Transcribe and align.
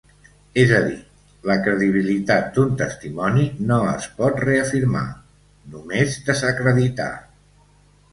És 0.59 0.71
a 0.75 0.77
dir, 0.83 0.93
la 1.49 1.57
credibilitat 1.65 2.47
d'un 2.55 2.71
testimoni 2.79 3.45
no 3.73 3.77
es 3.89 4.07
pot 4.21 4.39
reafirmar, 4.45 5.03
només 5.75 6.17
desacreditar. 6.31 7.11